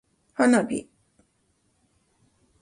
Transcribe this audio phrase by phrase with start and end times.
[0.33, 0.87] 花火